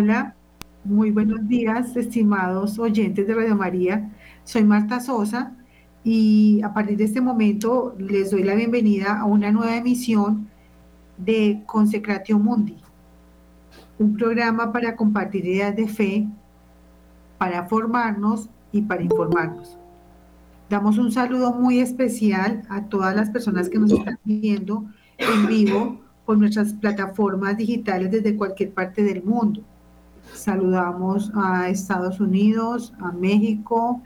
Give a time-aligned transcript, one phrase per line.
[0.00, 0.36] Hola,
[0.84, 4.12] muy buenos días, estimados oyentes de Radio María.
[4.44, 5.56] Soy Marta Sosa
[6.04, 10.46] y a partir de este momento les doy la bienvenida a una nueva emisión
[11.16, 12.76] de Consecratio Mundi,
[13.98, 16.28] un programa para compartir ideas de fe,
[17.36, 19.76] para formarnos y para informarnos.
[20.70, 24.84] Damos un saludo muy especial a todas las personas que nos están viendo
[25.16, 29.64] en vivo por nuestras plataformas digitales desde cualquier parte del mundo.
[30.34, 34.02] Saludamos a Estados Unidos, a México,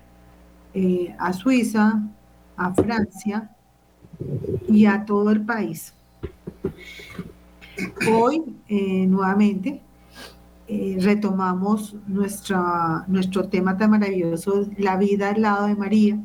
[0.75, 2.03] eh, a Suiza,
[2.57, 3.51] a Francia
[4.69, 5.95] y a todo el país.
[8.11, 9.81] Hoy, eh, nuevamente,
[10.69, 16.19] eh, retomamos nuestra, nuestro tema tan maravilloso, la vida al lado de María.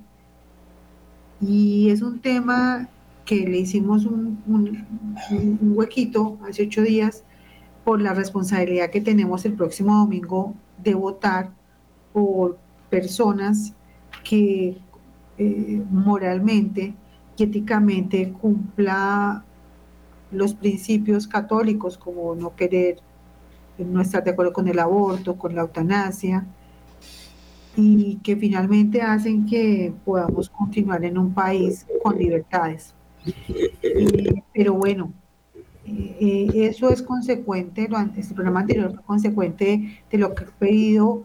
[1.42, 2.88] Y es un tema
[3.26, 4.40] que le hicimos un,
[5.76, 7.24] huequito hace ocho días
[7.88, 11.52] por la responsabilidad que tenemos el próximo domingo de votar
[12.12, 12.58] por
[12.90, 13.74] personas
[14.26, 14.78] que
[15.38, 16.94] eh, moralmente
[17.38, 19.46] y éticamente cumpla
[20.32, 22.98] los principios católicos como no querer,
[23.78, 26.46] no estar de acuerdo con el aborto, con la eutanasia,
[27.78, 32.94] y que finalmente hacen que podamos continuar en un país con libertades.
[33.82, 35.14] Eh, pero bueno,
[35.88, 40.48] eh, eh, eso es consecuente, lo el programa anterior fue consecuente de lo que ha
[40.48, 41.24] pedido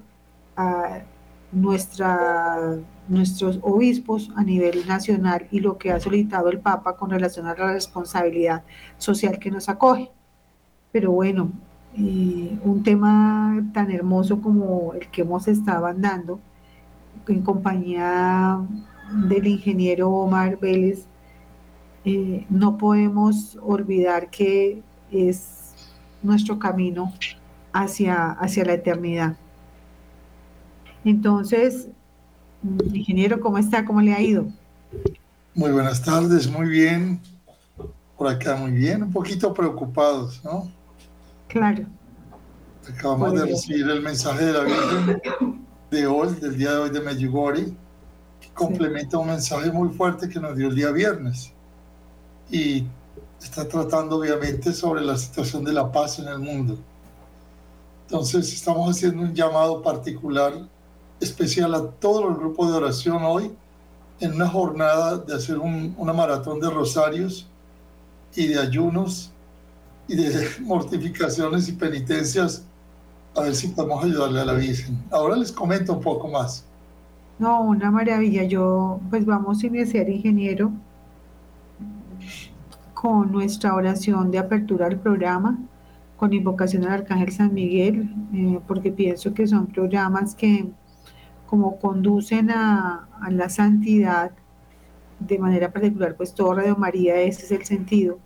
[0.56, 1.00] a
[1.50, 2.76] nuestra,
[3.08, 7.54] nuestros obispos a nivel nacional y lo que ha solicitado el Papa con relación a
[7.56, 8.62] la responsabilidad
[8.98, 10.10] social que nos acoge.
[10.92, 11.50] Pero bueno,
[11.96, 16.40] eh, un tema tan hermoso como el que hemos estado andando
[17.26, 18.60] en compañía
[19.28, 21.06] del ingeniero Omar Vélez,
[22.04, 25.74] eh, no podemos olvidar que es
[26.22, 27.12] nuestro camino
[27.72, 29.36] hacia, hacia la eternidad.
[31.04, 31.88] Entonces,
[32.62, 33.84] mm, ingeniero, ¿cómo está?
[33.84, 34.46] ¿Cómo le ha ido?
[35.54, 37.20] Muy buenas tardes, muy bien.
[38.16, 40.70] Por acá muy bien, un poquito preocupados, ¿no?
[41.48, 41.86] Claro,
[42.88, 47.00] Acabamos de recibir el mensaje de la Virgen de hoy, del día de hoy de
[47.00, 47.66] Medjugorje,
[48.40, 51.52] que complementa un mensaje muy fuerte que nos dio el día viernes.
[52.52, 52.86] Y
[53.42, 56.78] está tratando obviamente sobre la situación de la paz en el mundo.
[58.06, 60.52] Entonces estamos haciendo un llamado particular,
[61.20, 63.52] especial a todos los grupos de oración hoy,
[64.20, 67.48] en una jornada de hacer un- una maratón de rosarios
[68.36, 69.32] y de ayunos
[70.08, 72.64] y de mortificaciones y penitencias,
[73.36, 75.04] a ver si podemos ayudarle a la Virgen.
[75.10, 76.68] Ahora les comento un poco más.
[77.38, 78.44] no, una maravilla.
[78.44, 80.72] Yo, pues vamos a iniciar, ingeniero,
[83.02, 85.58] con nuestra oración de apertura al programa,
[86.16, 90.70] con invocación al Arcángel San Miguel, eh, porque pienso que son programas que
[91.46, 94.30] como conducen a, a la santidad
[95.18, 98.20] de manera particular, pues todo Radio María, ese es el sentido,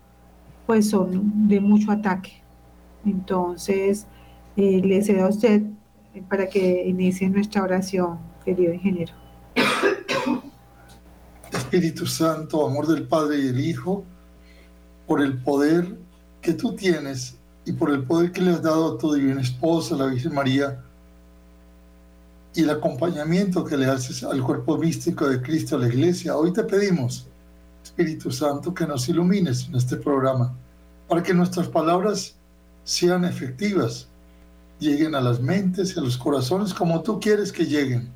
[0.66, 2.42] pues son de mucho ataque.
[3.06, 4.06] Entonces,
[4.58, 5.62] eh, le cedo a usted
[6.28, 9.14] para que inicie nuestra oración, querido ingeniero.
[11.50, 14.04] Espíritu Santo, amor del Padre y del Hijo,
[15.06, 15.96] por el poder
[16.42, 19.96] que tú tienes y por el poder que le has dado a tu divina esposa,
[19.96, 20.82] la Virgen María,
[22.54, 26.52] y el acompañamiento que le haces al cuerpo místico de Cristo, a la Iglesia, hoy
[26.52, 27.26] te pedimos,
[27.84, 30.54] Espíritu Santo, que nos ilumines en este programa,
[31.08, 32.34] para que nuestras palabras
[32.84, 34.08] sean efectivas,
[34.78, 38.08] lleguen a las mentes y a los corazones como tú quieres que lleguen,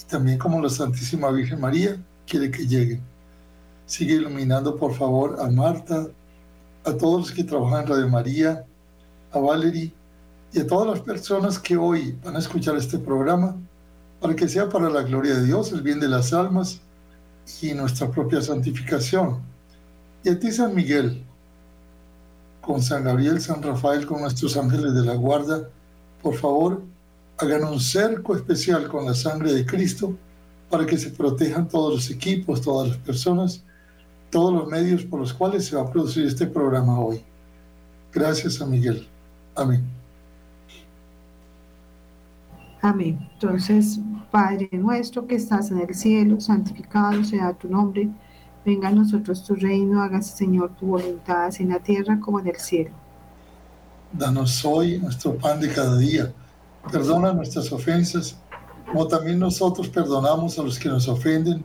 [0.00, 1.96] y también como la Santísima Virgen María
[2.26, 3.15] quiere que lleguen.
[3.86, 6.08] Sigue iluminando, por favor, a Marta,
[6.84, 8.64] a todos los que trabajan en Radio María,
[9.32, 9.92] a Valerie
[10.52, 13.56] y a todas las personas que hoy van a escuchar este programa,
[14.20, 16.80] para que sea para la gloria de Dios, el bien de las almas
[17.62, 19.40] y nuestra propia santificación.
[20.24, 21.24] Y a ti, San Miguel,
[22.60, 25.68] con San Gabriel, San Rafael, con nuestros ángeles de la guarda,
[26.20, 26.82] por favor,
[27.38, 30.16] hagan un cerco especial con la sangre de Cristo
[30.68, 33.62] para que se protejan todos los equipos, todas las personas,
[34.30, 37.22] todos los medios por los cuales se va a producir este programa hoy.
[38.12, 39.06] Gracias San Miguel.
[39.54, 39.84] Amén.
[42.82, 43.18] Amén.
[43.34, 43.98] Entonces,
[44.30, 48.08] Padre nuestro que estás en el cielo, santificado sea tu nombre.
[48.64, 52.48] Venga a nosotros tu reino, hágase Señor tu voluntad, así en la tierra como en
[52.48, 52.90] el cielo.
[54.12, 56.32] Danos hoy nuestro pan de cada día.
[56.90, 58.36] Perdona nuestras ofensas,
[58.86, 61.64] como también nosotros perdonamos a los que nos ofenden.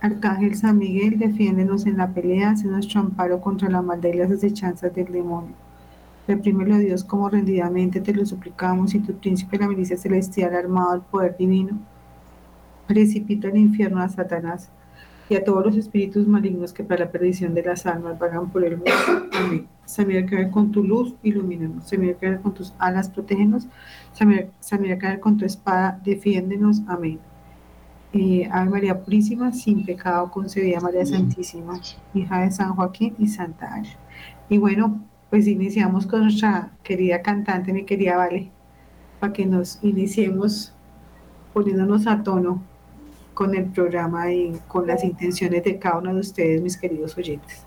[0.00, 4.30] Arcángel San Miguel, defiéndenos en la pelea, hace nuestro amparo contra la maldad y las
[4.30, 5.54] acechanzas del demonio.
[6.28, 11.02] Reprímelo, Dios, como rendidamente te lo suplicamos, y tu príncipe, la milicia celestial, armado al
[11.02, 11.78] poder divino,
[12.86, 14.70] precipita al infierno a Satanás
[15.28, 18.64] y a todos los espíritus malignos que para la perdición de las almas vagan por
[18.64, 18.92] el mundo.
[19.32, 19.66] Amén.
[19.98, 21.90] Miguel, que con tu luz, ilumínanos.
[21.92, 23.66] Miguel, que con tus alas, protégenos.
[24.20, 26.82] Miguel, que con tu espada, defiéndenos.
[26.86, 27.18] Amén.
[28.18, 31.78] Eh, Ave María Purísima, sin pecado concebida María Santísima,
[32.14, 33.88] hija de San Joaquín y Santa Ana.
[34.48, 38.50] Y bueno, pues iniciamos con nuestra querida cantante, mi querida Vale,
[39.20, 40.72] para que nos iniciemos
[41.52, 42.62] poniéndonos a tono
[43.34, 47.66] con el programa y con las intenciones de cada uno de ustedes, mis queridos oyentes.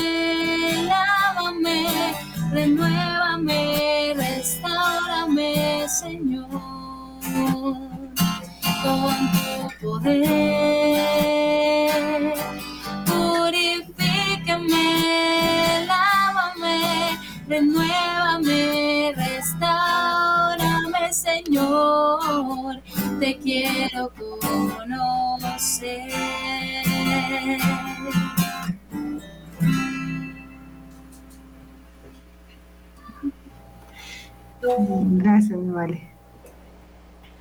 [34.61, 36.07] Gracias, mi Vale.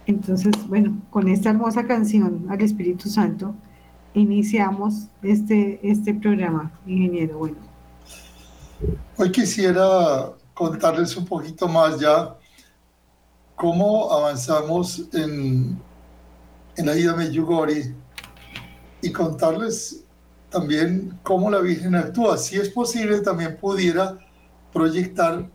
[0.06, 3.54] Entonces, bueno, con esta hermosa canción al Espíritu Santo,
[4.14, 7.38] iniciamos este, este programa, ingeniero.
[7.38, 7.56] Bueno,
[9.16, 12.36] Hoy quisiera contarles un poquito más ya
[13.54, 15.78] cómo avanzamos en,
[16.76, 17.94] en la ida Medjugorje
[19.02, 20.04] y contarles
[20.48, 22.38] también cómo la Virgen actúa.
[22.38, 24.18] Si es posible, también pudiera
[24.72, 25.48] proyectar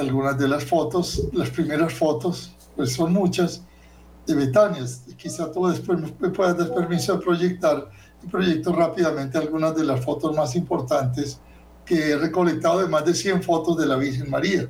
[0.00, 3.62] algunas de las fotos, las primeras fotos, pues son muchas,
[4.26, 4.84] de Betania.
[5.16, 7.90] Quizá tú después me puedas dar permiso de proyectar
[8.22, 11.38] y proyecto rápidamente algunas de las fotos más importantes
[11.84, 14.68] que he recolectado de más de 100 fotos de la Virgen María.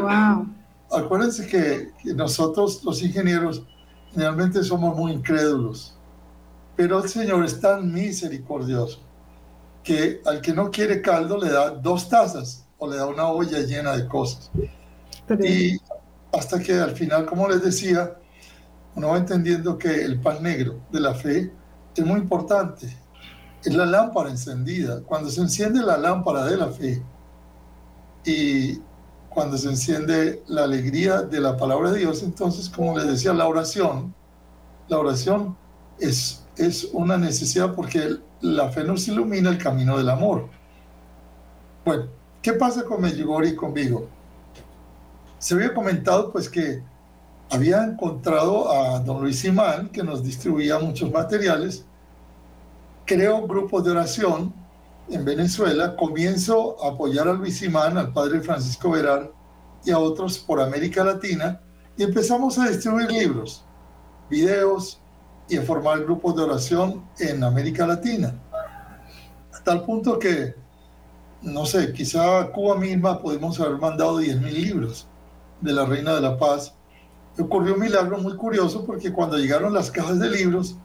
[0.00, 0.46] wow.
[0.90, 3.64] Acuérdense que, que nosotros los ingenieros
[4.12, 5.98] generalmente somos muy incrédulos,
[6.76, 9.00] pero el Señor es tan misericordioso
[9.82, 13.60] que al que no quiere caldo le da dos tazas o le da una olla
[13.60, 14.50] llena de cosas.
[15.40, 15.78] Y
[16.32, 18.16] hasta que al final, como les decía,
[18.94, 21.52] uno va entendiendo que el pan negro de la fe
[21.94, 22.96] es muy importante.
[23.64, 25.02] Es la lámpara encendida.
[25.02, 27.02] Cuando se enciende la lámpara de la fe
[28.24, 28.80] y
[29.28, 33.46] cuando se enciende la alegría de la palabra de Dios, entonces, como les decía, la
[33.46, 34.14] oración,
[34.88, 35.56] la oración
[35.98, 40.48] es, es una necesidad porque la fe nos ilumina el camino del amor.
[41.84, 42.06] Bueno,
[42.46, 44.06] ¿qué pasa con Medjugorje y conmigo?
[45.36, 46.80] Se había comentado pues que
[47.50, 51.84] había encontrado a don Luis Simán, que nos distribuía muchos materiales,
[53.04, 54.54] creo grupos de oración
[55.08, 59.32] en Venezuela, comienzo a apoyar a Luis Simán, al padre Francisco Verar
[59.84, 61.60] y a otros por América Latina,
[61.96, 63.64] y empezamos a distribuir libros,
[64.30, 65.00] videos
[65.48, 68.40] y a formar grupos de oración en América Latina.
[69.52, 70.54] A tal punto que,
[71.46, 75.06] no sé, quizá a Cuba misma pudimos haber mandado 10.000 libros
[75.60, 76.74] de la Reina de la Paz.
[77.38, 80.76] ocurrió un milagro muy curioso porque cuando llegaron las cajas de libros,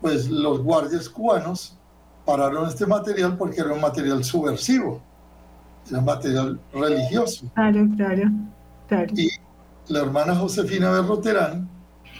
[0.00, 1.78] pues los guardias cubanos
[2.24, 5.00] pararon este material porque era un material subversivo,
[5.88, 7.46] era un material religioso.
[7.54, 8.22] Claro, claro,
[8.88, 9.12] claro.
[9.16, 9.28] Y
[9.88, 11.68] la hermana Josefina Berroterán,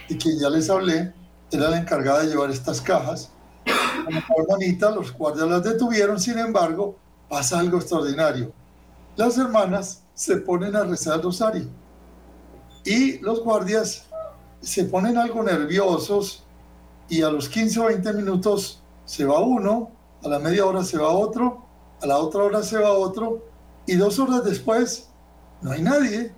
[0.09, 1.13] de quien ya les hablé,
[1.51, 3.33] era la encargada de llevar estas cajas.
[4.05, 6.97] Como hermanita, los guardias las detuvieron, sin embargo,
[7.33, 8.53] pasa algo extraordinario.
[9.17, 11.67] Las hermanas se ponen a rezar el rosario
[12.85, 14.05] y los guardias
[14.61, 16.45] se ponen algo nerviosos
[17.09, 19.91] y a los 15 o 20 minutos se va uno,
[20.23, 21.65] a la media hora se va otro,
[22.03, 23.43] a la otra hora se va otro
[23.87, 25.09] y dos horas después
[25.63, 26.35] no hay nadie.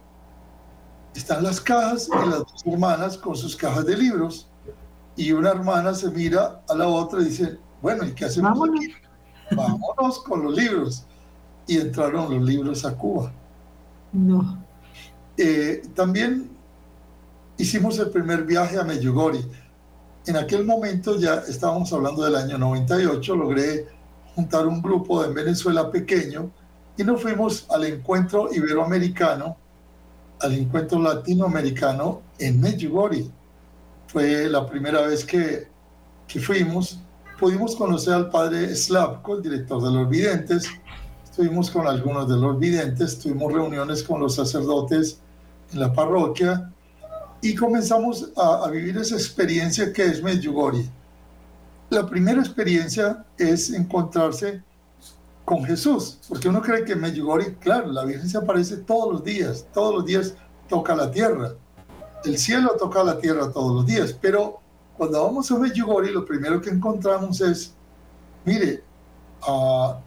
[1.12, 4.48] Están las cajas y las dos hermanas con sus cajas de libros
[5.16, 9.03] y una hermana se mira a la otra y dice, bueno, ¿y qué hacemos aquí?
[9.50, 11.04] Vámonos con los libros.
[11.66, 13.32] Y entraron los libros a Cuba.
[14.12, 14.64] No.
[15.36, 16.50] Eh, también
[17.56, 19.44] hicimos el primer viaje a Medjugorje.
[20.26, 23.86] En aquel momento ya estábamos hablando del año 98, logré
[24.34, 26.50] juntar un grupo en Venezuela pequeño
[26.96, 29.56] y nos fuimos al encuentro iberoamericano,
[30.40, 33.26] al encuentro latinoamericano en Medjugorje.
[34.06, 35.68] Fue la primera vez que,
[36.26, 37.00] que fuimos.
[37.38, 40.69] Pudimos conocer al padre Slavko, el director de los videntes.
[41.25, 45.19] Estuvimos con algunos de los videntes, tuvimos reuniones con los sacerdotes
[45.73, 46.73] en la parroquia
[47.43, 50.88] y comenzamos a, a vivir esa experiencia que es Medjugorje.
[51.91, 54.62] La primera experiencia es encontrarse
[55.45, 59.67] con Jesús, porque uno cree que Medjugorje, claro, la Virgen se aparece todos los días,
[59.75, 60.35] todos los días
[60.69, 61.53] toca la tierra.
[62.25, 64.61] El cielo toca la tierra todos los días, pero
[64.96, 67.74] cuando vamos a Medjugorje lo primero que encontramos es,
[68.44, 68.84] mire,
[69.42, 69.98] ah,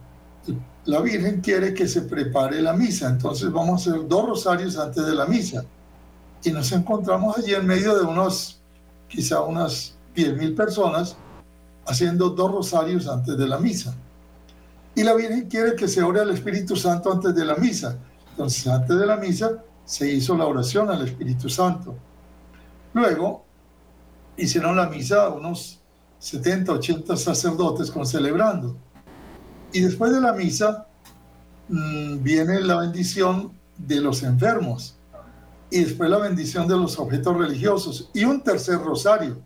[0.86, 5.04] la Virgen quiere que se prepare la misa, entonces vamos a hacer dos rosarios antes
[5.04, 5.64] de la misa.
[6.42, 8.60] Y nos encontramos allí en medio de unos,
[9.08, 11.16] quizá unas 10 mil personas,
[11.86, 13.94] haciendo dos rosarios antes de la misa.
[14.94, 17.98] Y la Virgen quiere que se ore al Espíritu Santo antes de la misa.
[18.30, 21.94] Entonces, antes de la misa se hizo la oración al Espíritu Santo.
[22.94, 23.44] Luego,
[24.38, 25.80] hicieron la misa unos
[26.20, 28.76] 70, 80 sacerdotes con celebrando.
[29.72, 30.86] Y después de la misa
[31.68, 34.96] mmm, viene la bendición de los enfermos
[35.70, 39.38] y después la bendición de los objetos religiosos y un tercer rosario,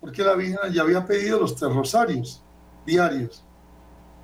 [0.00, 2.42] porque la Virgen ya había pedido los tres rosarios
[2.86, 3.44] diarios.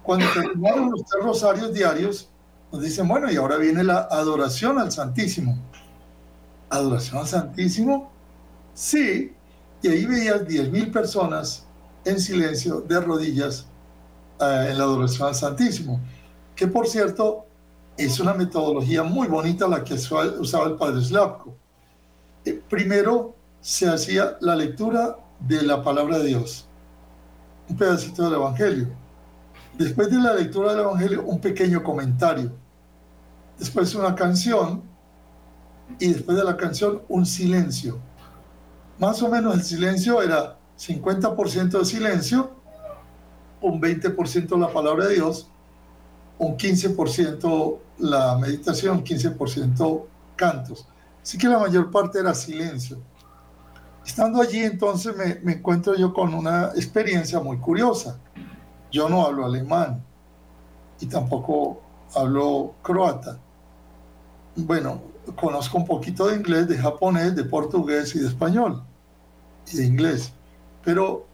[0.02, 2.30] Cuando terminaron los tres rosarios diarios,
[2.72, 5.58] nos dicen, bueno, y ahora viene la adoración al Santísimo.
[6.68, 8.12] ¿Adoración al Santísimo?
[8.72, 9.32] Sí,
[9.82, 11.66] y ahí veías 10.000 personas
[12.04, 13.66] en silencio, de rodillas,
[14.40, 16.00] eh, en la adoración al Santísimo.
[16.54, 17.46] Que por cierto,
[17.96, 21.54] es una metodología muy bonita la que usaba el padre Slavko.
[22.44, 26.66] Eh, primero se hacía la lectura de la palabra de Dios,
[27.68, 28.88] un pedacito del Evangelio.
[29.76, 32.52] Después de la lectura del Evangelio, un pequeño comentario.
[33.58, 34.82] Después una canción
[35.98, 37.98] y después de la canción un silencio.
[39.00, 42.50] Más o menos el silencio era 50% de silencio,
[43.62, 45.50] un 20% la palabra de Dios,
[46.38, 50.04] un 15% la meditación, 15%
[50.36, 50.86] cantos.
[51.22, 52.98] Así que la mayor parte era silencio.
[54.04, 58.18] Estando allí entonces me, encuentro yo con una experiencia muy curiosa.
[58.92, 60.04] Yo no hablo alemán
[61.00, 61.80] y tampoco
[62.14, 63.38] hablo croata.
[64.56, 65.00] Bueno,
[65.36, 68.84] conozco un poquito de inglés, de japonés, de portugués y de español
[69.72, 70.32] y de inglés.
[70.84, 71.26] Pero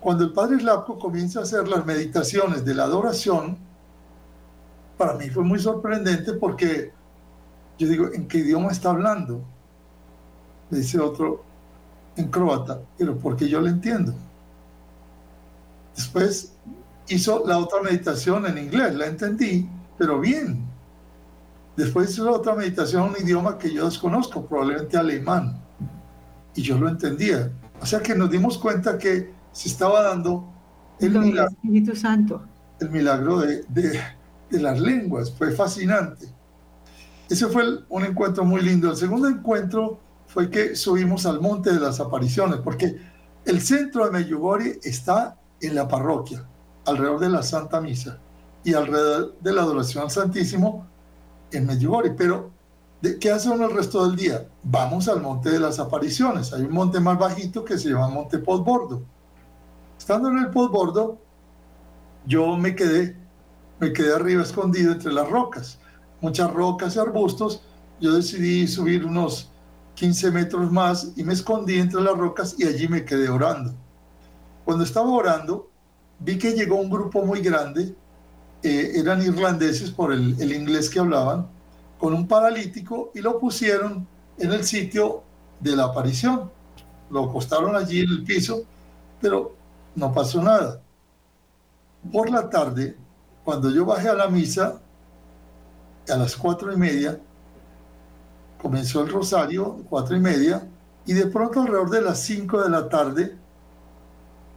[0.00, 3.58] cuando el padre Slavko comienza a hacer las meditaciones de la adoración,
[4.96, 6.92] para mí fue muy sorprendente porque
[7.78, 9.42] yo digo, ¿en qué idioma está hablando?
[10.70, 11.44] Me dice otro,
[12.16, 14.14] en croata, pero porque yo le entiendo.
[15.94, 16.52] Después
[17.08, 19.68] hizo la otra meditación en inglés, la entendí,
[19.98, 20.64] pero bien.
[21.76, 25.60] Después hizo la otra meditación en un idioma que yo desconozco, probablemente alemán,
[26.54, 27.50] y yo lo entendía.
[27.80, 30.52] O sea que nos dimos cuenta que se estaba dando
[30.98, 32.42] el, milagro, Espíritu Santo.
[32.80, 34.00] El milagro de, de,
[34.50, 36.26] de, las lenguas, fue fascinante.
[37.28, 38.90] Ese fue el, un encuentro muy lindo.
[38.90, 42.96] El segundo encuentro fue que subimos al Monte de las Apariciones, porque
[43.44, 46.44] el centro de Medjugorje está en la parroquia,
[46.84, 48.18] alrededor de la Santa Misa
[48.64, 50.86] y alrededor de la adoración al Santísimo
[51.52, 52.10] en Medjugorje.
[52.10, 52.50] Pero,
[53.00, 54.48] ¿de ¿qué hace uno el resto del día?
[54.62, 56.52] Vamos al Monte de las Apariciones.
[56.52, 59.02] Hay un monte más bajito que se llama Monte Podbordo.
[59.98, 61.18] Estando en el Podbordo,
[62.26, 63.16] yo me quedé,
[63.78, 65.78] me quedé arriba escondido entre las rocas,
[66.20, 67.62] muchas rocas y arbustos.
[68.00, 69.50] Yo decidí subir unos
[69.94, 73.74] 15 metros más y me escondí entre las rocas y allí me quedé orando.
[74.64, 75.70] Cuando estaba orando,
[76.18, 77.94] vi que llegó un grupo muy grande,
[78.62, 81.46] eh, eran irlandeses por el, el inglés que hablaban,
[81.98, 84.06] con un paralítico y lo pusieron
[84.38, 85.22] en el sitio
[85.60, 86.50] de la aparición.
[87.10, 88.62] Lo acostaron allí en el piso,
[89.20, 89.54] pero
[89.94, 90.80] no pasó nada.
[92.12, 92.96] Por la tarde,
[93.44, 94.80] cuando yo bajé a la misa,
[96.08, 97.18] a las cuatro y media,
[98.60, 100.66] comenzó el rosario, cuatro y media,
[101.04, 103.36] y de pronto alrededor de las cinco de la tarde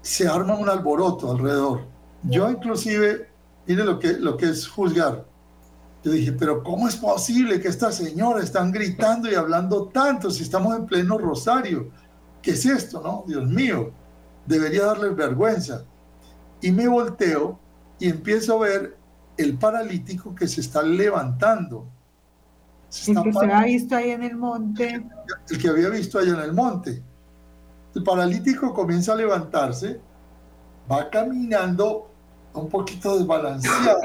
[0.01, 1.81] se arma un alboroto alrededor.
[2.23, 3.29] Yo inclusive,
[3.67, 5.25] mire lo que, lo que es juzgar.
[6.03, 10.43] Yo dije, pero ¿cómo es posible que estas señoras están gritando y hablando tanto si
[10.43, 11.89] estamos en pleno rosario?
[12.41, 13.25] ¿Qué es esto, no?
[13.27, 13.91] Dios mío,
[14.45, 15.83] debería darles vergüenza.
[16.61, 17.59] Y me volteo
[17.99, 18.97] y empiezo a ver
[19.37, 21.87] el paralítico que se está levantando
[22.89, 25.05] el que se había visto ahí en el monte.
[25.49, 27.03] El que había visto allá en el monte.
[27.93, 29.99] El paralítico comienza a levantarse,
[30.91, 32.09] va caminando
[32.53, 33.99] un poquito desbalanceado,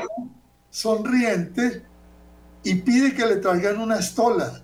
[0.75, 1.85] sonriente,
[2.65, 4.61] y pide que le traigan una estola.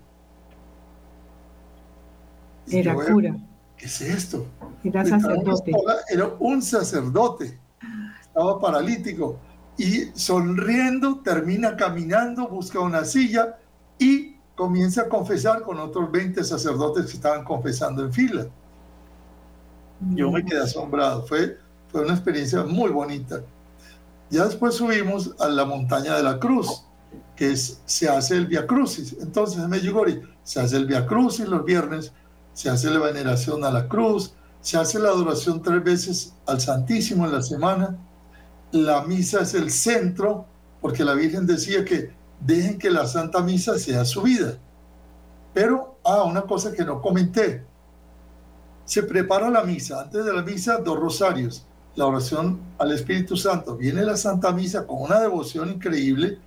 [2.69, 3.37] Era cura.
[3.77, 4.45] ¿Qué es esto?
[4.83, 5.71] Era sacerdote.
[6.09, 7.57] era un sacerdote.
[8.19, 9.39] Estaba paralítico.
[9.77, 13.57] Y sonriendo, termina caminando, busca una silla
[13.97, 18.47] y comienza a confesar con otros 20 sacerdotes que estaban confesando en fila.
[20.09, 23.41] Yo me quedé asombrado, fue, fue una experiencia muy bonita.
[24.31, 26.85] Ya después subimos a la montaña de la cruz,
[27.35, 29.17] que es, se hace el Via Crucis.
[29.19, 32.13] Entonces en Medjugorje se hace el Via Crucis los viernes,
[32.53, 37.25] se hace la veneración a la cruz, se hace la adoración tres veces al Santísimo
[37.25, 37.97] en la semana.
[38.71, 40.45] La misa es el centro,
[40.79, 44.57] porque la Virgen decía que dejen que la Santa Misa sea su vida.
[45.53, 47.65] Pero, ah, una cosa que no comenté.
[48.85, 50.01] Se prepara la misa.
[50.01, 51.67] Antes de la misa, dos rosarios.
[51.95, 53.75] La oración al Espíritu Santo.
[53.75, 56.39] Viene la Santa Misa con una devoción increíble.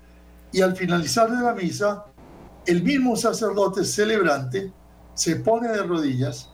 [0.52, 2.04] Y al finalizar de la misa,
[2.66, 4.72] el mismo sacerdote celebrante
[5.14, 6.48] se pone de rodillas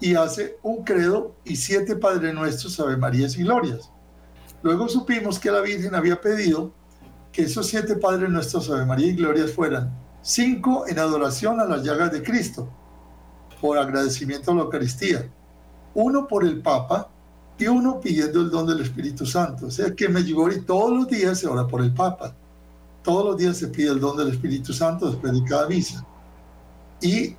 [0.00, 3.90] y hace un credo y siete Padre Nuestros, Ave Marías y Glorias.
[4.62, 6.72] Luego supimos que la Virgen había pedido
[7.32, 11.82] que esos siete Padres Nuestros, Ave María y Glorias fueran cinco en adoración a las
[11.82, 12.68] llagas de Cristo,
[13.60, 15.30] por agradecimiento a la Eucaristía,
[15.94, 17.10] uno por el Papa
[17.58, 19.66] y uno pidiendo el don del Espíritu Santo.
[19.66, 22.34] O sea que en Medjugorje todos los días se ora por el Papa,
[23.02, 26.04] todos los días se pide el don del Espíritu Santo después de cada misa.
[27.00, 27.36] Y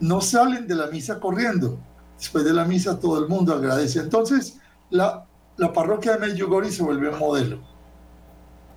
[0.00, 1.78] no salen de la misa corriendo.
[2.18, 4.00] Después de la misa todo el mundo agradece.
[4.00, 4.58] Entonces
[4.90, 7.76] la, la parroquia de Medjugorje se vuelve un modelo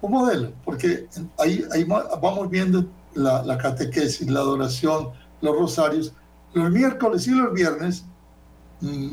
[0.01, 5.09] un modelo, porque ahí, ahí vamos viendo la, la, catequesis, la adoración,
[5.41, 6.13] los rosarios.
[6.53, 8.05] Los miércoles y los viernes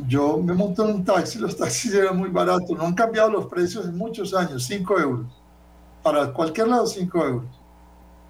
[0.06, 3.46] yo me monto en un taxi, los taxis eran muy baratos, no han cambiado los
[3.46, 5.26] precios en muchos años, 5 euros.
[6.02, 7.50] Para cualquier lado 5 euros.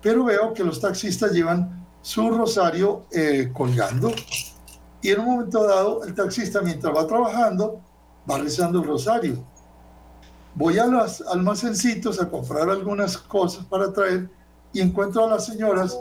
[0.03, 4.13] Pero veo que los taxistas llevan su rosario eh, colgando
[5.03, 7.81] y en un momento dado el taxista mientras va trabajando
[8.31, 9.45] va rezando el rosario
[10.59, 14.31] Voy a los almacencitos a comprar algunas cosas para traer
[14.73, 15.99] y encuentro a las señoras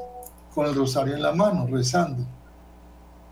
[0.54, 2.26] con el rosario en la mano, rezando.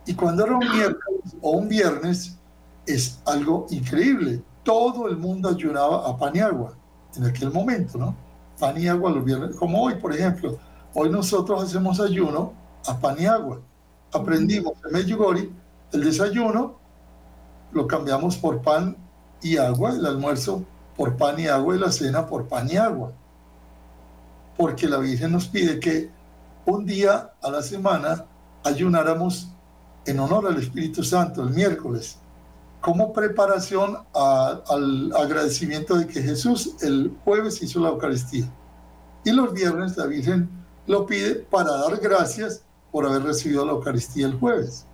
[0.05, 2.37] Y cuando era un miércoles o un viernes,
[2.85, 4.41] es algo increíble.
[4.63, 6.73] Todo el mundo ayunaba a pan y agua
[7.15, 8.15] en aquel momento, ¿no?
[8.59, 10.57] Pan y agua los viernes, como hoy, por ejemplo.
[10.93, 12.53] Hoy nosotros hacemos ayuno
[12.85, 13.61] a pan y agua.
[14.11, 15.49] Aprendimos en Medjugorje
[15.91, 16.75] el desayuno,
[17.71, 18.97] lo cambiamos por pan
[19.41, 20.63] y agua, el almuerzo
[20.97, 23.11] por pan y agua y la cena por pan y agua.
[24.57, 26.11] Porque la Virgen nos pide que
[26.65, 28.25] un día a la semana
[28.63, 29.52] ayunáramos
[30.05, 32.17] en honor al Espíritu Santo el miércoles,
[32.81, 38.45] como preparación al agradecimiento de que Jesús el jueves hizo la Eucaristía.
[39.23, 40.49] Y los viernes la Virgen
[40.85, 44.85] lo pide para dar gracias por haber recibido la Eucaristía el jueves.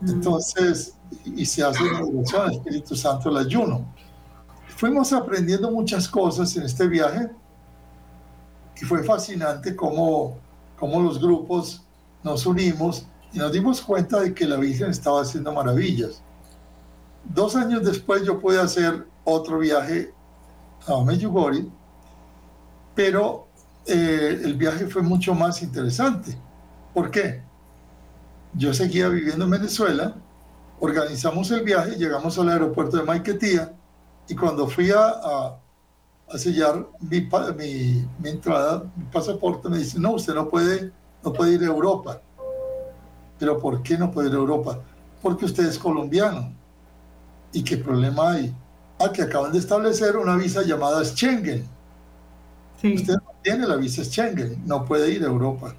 [0.00, 0.10] Mm.
[0.10, 0.94] Entonces,
[1.24, 3.86] y se hace la devoción al Espíritu Santo el ayuno
[4.82, 7.30] fuimos aprendiendo muchas cosas en este viaje
[8.80, 10.38] y fue fascinante cómo,
[10.76, 11.84] cómo los grupos
[12.24, 16.22] nos unimos y nos dimos cuenta de que la Virgen estaba haciendo maravillas.
[17.24, 20.12] Dos años después yo pude hacer otro viaje
[20.86, 21.66] a Medjugorje,
[22.94, 23.46] pero
[23.86, 26.36] eh, el viaje fue mucho más interesante.
[26.92, 27.42] ¿Por qué?
[28.54, 30.14] Yo seguía viviendo en Venezuela,
[30.80, 33.72] organizamos el viaje, llegamos al aeropuerto de Maiquetía
[34.28, 35.58] y cuando fui a, a,
[36.38, 37.20] sellar mi,
[37.56, 40.92] mi, mi, entrada, mi pasaporte, me dice, no, usted no puede,
[41.24, 42.20] no puede ir a Europa.
[43.42, 44.78] Pero ¿por qué no puede ir a Europa?
[45.20, 46.52] Porque usted es colombiano.
[47.52, 48.54] ¿Y qué problema hay?
[49.00, 51.66] Ah, que acaban de establecer una visa llamada Schengen.
[52.84, 55.74] Usted no tiene la visa Schengen, no puede ir a Europa.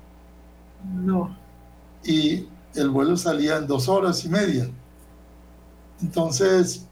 [0.94, 1.34] No.
[2.04, 4.70] Y el vuelo salía en dos horas y media.
[6.02, 6.86] Entonces,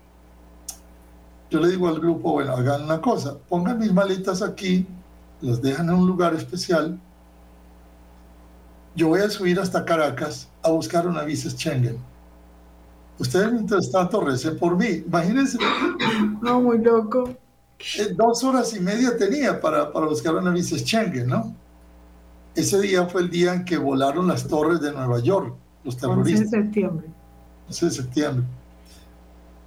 [1.49, 4.87] yo le digo al grupo, bueno, hagan una cosa, pongan mis maletas aquí,
[5.41, 6.97] las dejan en un lugar especial.
[8.95, 11.97] Yo voy a subir hasta Caracas a buscar una visa Schengen.
[13.19, 15.03] Ustedes, mientras tanto, recen por mí.
[15.05, 15.57] Imagínense.
[16.41, 17.29] No, muy loco.
[17.99, 21.55] Eh, dos horas y media tenía para, para buscar una visa Schengen, ¿no?
[22.55, 26.45] Ese día fue el día en que volaron las torres de Nueva York, los terroristas.
[26.45, 27.07] 11 de septiembre.
[27.67, 28.45] 11 de septiembre.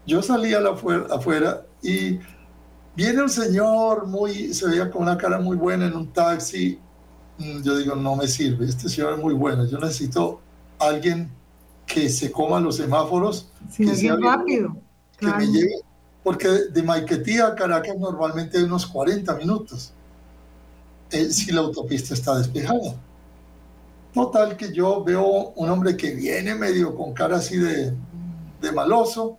[0.06, 2.18] Yo salí a la afuera, y
[2.94, 6.78] viene un señor muy, se veía con una cara muy buena en un taxi.
[7.38, 10.40] Mm, yo digo, no me sirve, este señor es muy bueno, yo necesito
[10.86, 11.30] alguien
[11.86, 13.50] que se coma los semáforos.
[13.70, 14.76] Sí, que sea rápido.
[15.18, 15.80] Que me llegue,
[16.22, 19.92] porque de Maiquetía a Caracas normalmente hay unos 40 minutos,
[21.10, 22.96] eh, si la autopista está despejada.
[24.12, 27.92] Total que yo veo un hombre que viene medio con cara así de,
[28.60, 29.38] de maloso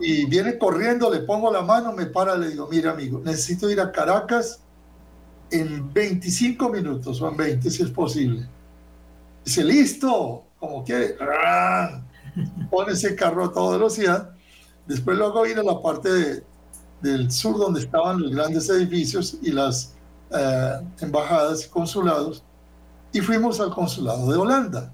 [0.00, 3.80] y viene corriendo, le pongo la mano, me para, le digo, mira amigo, necesito ir
[3.80, 4.60] a Caracas
[5.50, 8.48] en 25 minutos o en 20 si es posible.
[9.44, 11.16] Dice, listo, como quiere.
[12.70, 14.30] Pone ese carro a toda velocidad.
[14.86, 16.44] Después luego viene la parte
[17.00, 19.94] del sur donde estaban los grandes edificios y las
[20.30, 22.44] eh, embajadas y consulados.
[23.12, 24.92] Y fuimos al consulado de Holanda.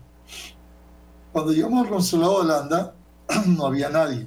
[1.33, 2.94] Cuando llegamos al consulado de Holanda,
[3.46, 4.26] no había nadie.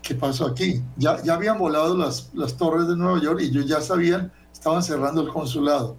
[0.00, 0.82] ¿Qué pasó aquí?
[0.96, 4.82] Ya, ya habían volado las, las torres de Nueva York y ellos ya sabían, estaban
[4.82, 5.96] cerrando el consulado.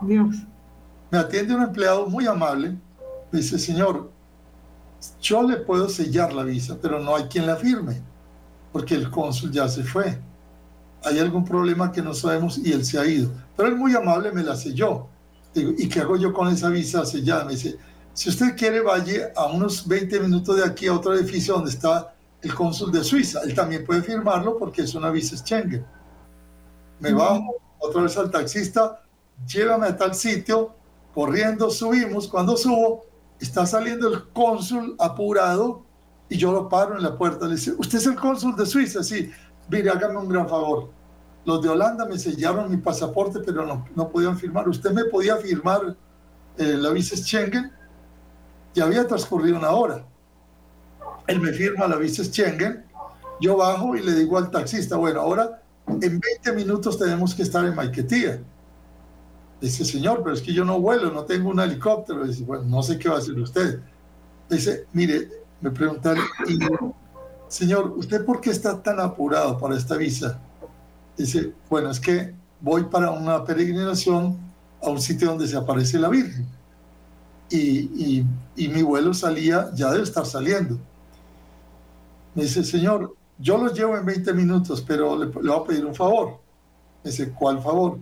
[0.00, 0.34] Dios.
[1.10, 2.76] Me atiende un empleado muy amable
[3.38, 4.10] dice, señor,
[5.20, 8.02] yo le puedo sellar la visa, pero no hay quien la firme,
[8.72, 10.18] porque el cónsul ya se fue.
[11.04, 13.30] Hay algún problema que no sabemos y él se ha ido.
[13.56, 15.08] Pero él muy amable me la selló.
[15.52, 17.44] Digo, ¿y qué hago yo con esa visa sellada?
[17.44, 17.76] Me dice,
[18.14, 22.14] si usted quiere, vaya a unos 20 minutos de aquí a otro edificio donde está
[22.40, 23.40] el cónsul de Suiza.
[23.42, 25.84] Él también puede firmarlo porque es una visa Schengen.
[27.00, 29.02] Me bajo otra vez al taxista,
[29.44, 30.74] llévame a tal sitio,
[31.12, 32.28] corriendo, subimos.
[32.28, 33.06] Cuando subo,
[33.42, 35.84] está saliendo el cónsul apurado
[36.28, 37.46] y yo lo paro en la puerta.
[37.46, 39.02] Le dice, ¿usted es el cónsul de Suiza?
[39.02, 39.30] Sí,
[39.68, 40.90] mire, hágame un gran favor.
[41.44, 44.68] Los de Holanda me sellaron mi pasaporte, pero no, no podían firmar.
[44.68, 45.96] ¿Usted me podía firmar
[46.56, 47.72] eh, la visa Schengen?
[48.74, 50.04] Ya había transcurrido una hora.
[51.26, 52.84] Él me firma la visa Schengen.
[53.40, 57.64] Yo bajo y le digo al taxista, bueno, ahora en 20 minutos tenemos que estar
[57.64, 58.40] en Maiquetía.
[59.62, 62.26] Dice, señor, pero es que yo no vuelo, no tengo un helicóptero.
[62.26, 63.78] Dice, bueno, no sé qué va a hacer usted.
[64.50, 65.28] Dice, mire,
[65.60, 66.24] me preguntaron,
[67.46, 70.40] señor, ¿usted por qué está tan apurado para esta visa?
[71.16, 74.36] Dice, bueno, es que voy para una peregrinación
[74.82, 76.44] a un sitio donde se aparece la Virgen.
[77.48, 80.76] Y, y, mi vuelo salía, ya debe estar saliendo.
[82.34, 85.86] Me dice, señor, yo lo llevo en 20 minutos, pero le, le voy a pedir
[85.86, 86.40] un favor.
[87.04, 87.98] Me dice, ¿cuál favor?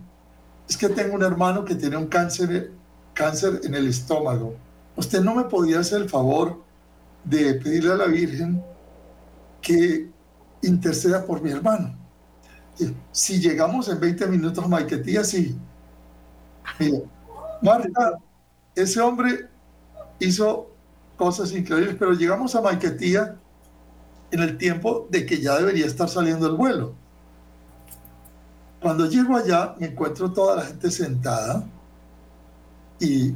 [0.71, 2.71] Es que tengo un hermano que tiene un cáncer,
[3.13, 4.55] cáncer en el estómago.
[4.95, 6.63] ¿Usted no me podía hacer el favor
[7.25, 8.63] de pedirle a la Virgen
[9.61, 10.09] que
[10.61, 11.93] interceda por mi hermano?
[13.11, 15.57] Si llegamos en 20 minutos a Maiquetía, sí.
[16.79, 16.99] Mira,
[17.61, 18.19] Marta,
[18.73, 19.49] ese hombre
[20.19, 20.71] hizo
[21.17, 23.35] cosas increíbles, pero llegamos a Maiquetía
[24.31, 26.95] en el tiempo de que ya debería estar saliendo el vuelo.
[28.81, 31.63] Cuando llego allá, me encuentro toda la gente sentada.
[32.99, 33.35] ¿Y,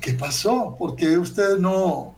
[0.00, 0.76] qué pasó?
[0.78, 2.14] ¿Por qué ustedes no,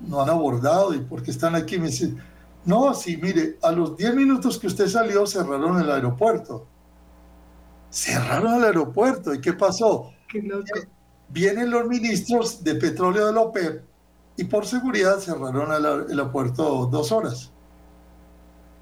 [0.00, 0.94] no han abordado?
[0.94, 1.78] ¿Y por qué están aquí?
[1.78, 2.18] Me dicen,
[2.64, 6.66] no, sí, mire, a los 10 minutos que usted salió, cerraron el aeropuerto.
[7.90, 9.34] Cerraron el aeropuerto.
[9.34, 10.12] ¿Y qué pasó?
[11.28, 13.82] Vienen los ministros de petróleo de la OPEP
[14.36, 17.50] y por seguridad cerraron el aeropuerto dos horas.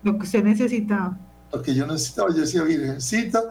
[0.02, 1.18] Lo que usted necesitaba
[1.62, 2.30] que yo necesitaba.
[2.30, 3.42] Yo decía, Virgencita,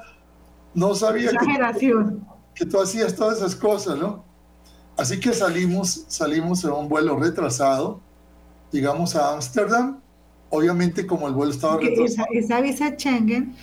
[0.74, 1.38] no sabía que
[1.80, 2.22] tú,
[2.56, 4.24] que tú, hacías todas esas cosas, ¿no?
[4.98, 8.00] Así que salimos, salimos en un vuelo retrasado,
[8.72, 10.00] llegamos a Ámsterdam,
[10.50, 12.28] obviamente como el vuelo estaba retrasado.
[12.32, 13.56] Esa, visa Schengen,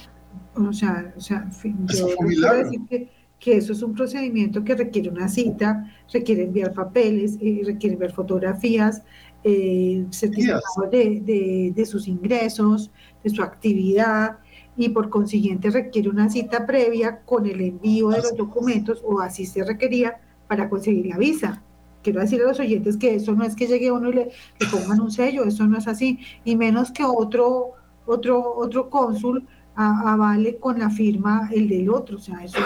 [0.56, 5.08] o sea, o sea yo quiero decir que, que, eso es un procedimiento que requiere
[5.08, 9.02] una cita, requiere enviar papeles, eh, requiere enviar fotografías,
[9.44, 12.90] eh, certificado de, de, de sus ingresos,
[13.22, 14.38] de su actividad,
[14.76, 19.44] y por consiguiente requiere una cita previa con el envío de los documentos o así
[19.44, 21.62] se requería para conseguir la visa.
[22.02, 24.30] Quiero decir a los oyentes que eso no es que llegue uno y le,
[24.70, 27.72] pongan un sello, eso no es así, y menos que otro,
[28.06, 32.16] otro, otro cónsul avale con la firma el del otro.
[32.16, 32.58] O sea, eso...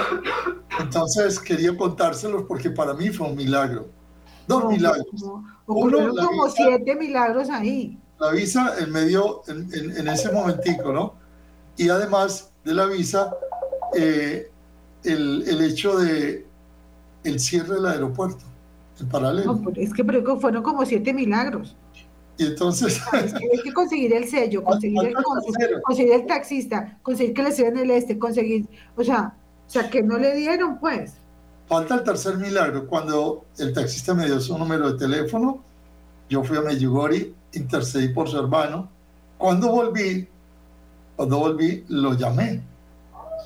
[0.80, 3.88] Entonces quería contárselos porque para mí fue un milagro.
[4.46, 5.06] Dos milagros.
[5.66, 7.98] ocurrieron como siete milagros ahí.
[8.18, 11.14] La visa en medio, en, en, ese momentico, ¿no?
[11.76, 13.34] Y además de la visa,
[13.96, 14.50] eh,
[15.02, 16.46] el, el hecho de
[17.24, 18.44] el cierre del aeropuerto,
[19.00, 19.54] en paralelo.
[19.54, 20.04] No, es que
[20.40, 21.76] fueron como siete milagros.
[22.36, 23.00] Y entonces...
[23.12, 25.14] hay que conseguir el sello, conseguir el,
[25.82, 28.66] conseguir el taxista, conseguir que le sirvan el este, conseguir...
[28.96, 29.34] O sea,
[29.66, 31.14] o sea, que no le dieron, pues.
[31.66, 32.86] Falta el tercer milagro.
[32.86, 35.62] Cuando el taxista me dio su número de teléfono,
[36.28, 38.88] yo fui a Medjugorje, intercedí por su hermano.
[39.38, 40.28] Cuando volví,
[41.16, 42.62] cuando volví, lo llamé.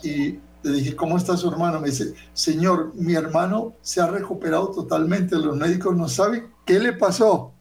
[0.02, 1.80] Y le dije, ¿cómo está su hermano?
[1.80, 5.36] Me dice, señor, mi hermano se ha recuperado totalmente.
[5.36, 7.52] Los médicos no saben qué le pasó.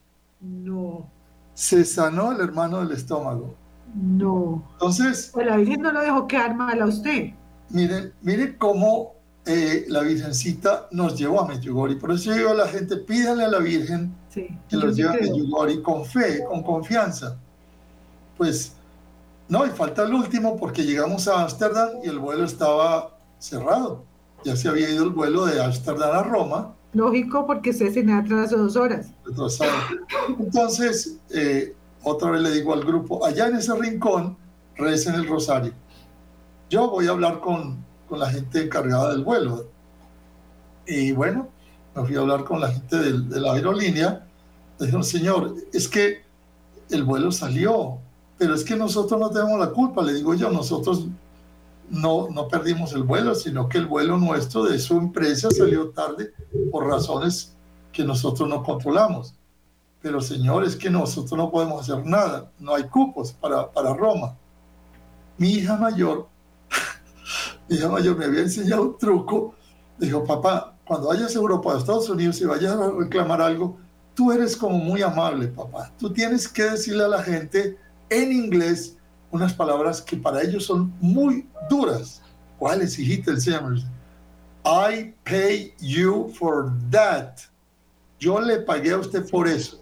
[0.41, 1.10] No.
[1.54, 3.56] Se sanó el hermano del estómago.
[3.93, 4.63] No.
[4.74, 5.30] Entonces.
[5.34, 7.34] Pues la Virgen no lo dejó quedar mal a usted.
[7.70, 9.16] Miren, miren cómo
[9.48, 11.96] eh, la Virgencita nos llevó a Medjugorje.
[11.96, 15.14] Por eso yo digo a la gente, pídanle a la Virgen que los lleve a
[15.14, 17.38] Medjugorje con fe, con confianza.
[18.38, 18.74] Pues
[19.50, 24.04] no, y falta el último porque llegamos a Ámsterdam y el vuelo estaba cerrado.
[24.44, 26.74] Ya se había ido el vuelo de Ámsterdam a Roma.
[26.94, 29.08] Lógico, porque se se atrasó dos horas.
[30.38, 34.38] Entonces, eh, otra vez le digo al grupo, allá en ese rincón,
[34.76, 35.74] recen el rosario.
[36.70, 39.70] Yo voy a hablar con, con la gente encargada del vuelo.
[40.86, 41.50] Y bueno,
[41.96, 44.26] me fui a hablar con la gente de, la aerolínea.
[44.80, 46.24] Le dijeron, señor, es que
[46.89, 47.98] el vuelo salió,
[48.38, 51.08] pero es que nosotros no tenemos la culpa, le digo yo, nosotros
[51.89, 56.34] no, no perdimos el vuelo, sino que el vuelo nuestro de su empresa salió tarde
[56.72, 57.56] por razones
[57.91, 59.34] que nosotros no controlamos.
[60.02, 64.36] Pero señores, que nosotros no podemos hacer nada, no hay cupos para, para Roma.
[65.38, 66.28] Mi hija mayor,
[67.69, 69.56] mi hija mayor me había enseñado un truco,
[69.97, 73.77] dijo, papá, cuando vayas a Europa, a Estados Unidos y vayas a reclamar algo,
[74.13, 75.91] tú eres como muy amable, papá.
[75.99, 77.77] Tú tienes que decirle a la gente,
[78.10, 78.97] en inglés
[79.32, 82.21] unas palabras que para ellos son muy duras.
[82.58, 83.32] ¿Cuáles, hijita?
[83.32, 83.84] Enséñame.
[84.65, 87.38] I pay you for that.
[88.19, 89.82] Yo le pagué a usted por eso.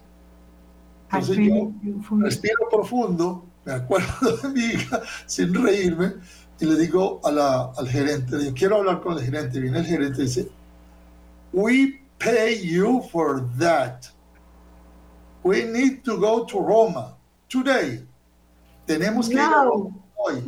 [1.11, 1.71] Entonces yo
[2.17, 6.15] respiro profundo, me acuerdo de mi hija sin reírme
[6.59, 9.59] y le digo a la, al gerente, le digo, quiero hablar con el gerente.
[9.59, 10.49] Viene el gerente y dice,
[11.51, 14.05] we pay you for that.
[15.43, 17.17] We need to go to Roma
[17.49, 18.05] today.
[18.85, 19.39] Tenemos que
[20.15, 20.43] hoy.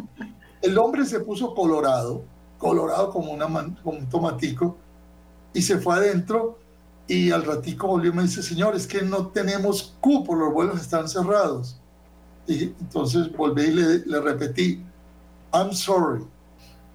[0.62, 2.24] El hombre se puso colorado,
[2.58, 3.46] colorado como, una
[3.84, 4.78] como un tomatico,
[5.54, 6.58] y se fue adentro
[7.08, 10.82] y al ratico volvió y me dice, señor, es que no tenemos cupo, los vuelos
[10.82, 11.80] están cerrados.
[12.48, 14.84] Y entonces volví y le, le repetí,
[15.54, 16.26] I'm sorry,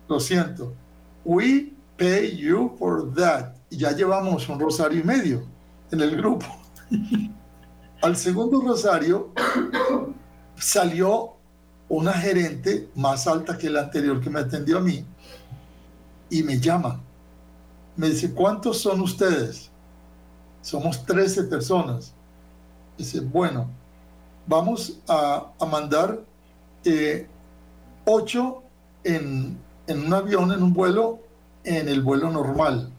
[0.09, 0.75] lo siento,
[1.25, 3.55] we pay you for that.
[3.71, 5.43] Y ya llevamos un rosario y medio
[5.91, 6.47] en el grupo.
[8.03, 9.33] Al segundo rosario
[10.57, 11.35] salió
[11.89, 15.05] una gerente más alta que la anterior que me atendió a mí
[16.31, 17.01] y me llama.
[17.97, 19.71] Me dice, ¿cuántos son ustedes?
[20.63, 22.15] Somos 13 personas.
[22.97, 23.69] Dice, bueno,
[24.47, 26.21] vamos a, mandar
[26.85, 27.29] eh,
[28.05, 28.63] 8
[29.05, 31.21] en, en un avión, en un vuelo,
[31.65, 32.91] en el vuelo normal.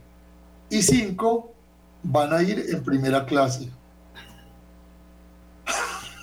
[0.69, 1.51] Y 5
[2.03, 3.69] van a ir en primera clase.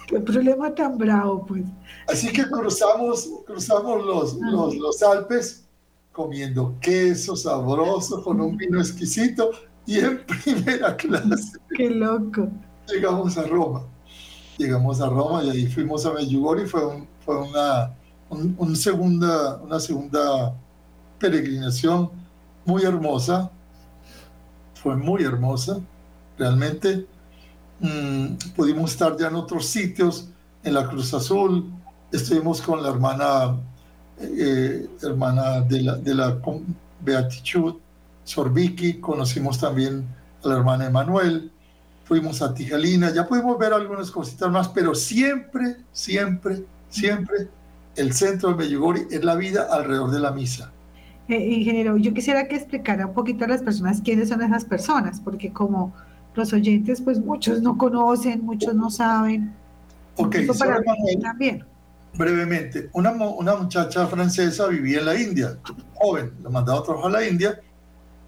[0.07, 1.63] Qué problema tan bravo, pues.
[2.09, 5.65] Así que cruzamos, cruzamos los, los, los, Alpes
[6.11, 9.53] comiendo queso sabroso con un vino exquisito
[9.87, 11.59] y en primera clase.
[11.77, 12.49] Qué loco.
[12.89, 13.85] Llegamos a Roma.
[14.59, 17.95] Llegamos a Roma y ahí fuimos a Medjugorje y fue, fue una,
[18.31, 20.55] una segunda
[21.19, 22.11] peregrinación
[22.65, 23.51] muy hermosa.
[24.75, 25.79] Fue muy hermosa,
[26.39, 27.07] realmente.
[27.81, 30.29] Mm, pudimos estar ya en otros sitios,
[30.63, 31.71] en la Cruz Azul,
[32.13, 33.57] estuvimos con la hermana,
[34.19, 36.39] eh, hermana de la, de la
[37.01, 37.77] Beatitud,
[38.25, 40.07] Sorbiki, conocimos también
[40.45, 41.51] a la hermana Emanuel,
[42.05, 47.49] fuimos a Tijalina, ya pudimos ver algunas cositas más, pero siempre, siempre, siempre
[47.97, 50.73] el centro de Medjugorje es la vida alrededor de la misa.
[51.29, 55.21] Eh, ingeniero, yo quisiera que explicara un poquito a las personas quiénes son esas personas,
[55.21, 55.95] porque como
[56.35, 59.55] los oyentes, pues muchos no conocen, muchos no saben.
[60.17, 60.83] Ok, para
[61.23, 61.65] también.
[62.15, 65.59] brevemente, una, una muchacha francesa vivía en la India,
[65.95, 67.61] joven, la mandaba a trabajar a la India,